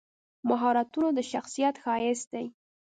[0.49, 2.45] مهارتونه د شخصیت ښایست دی.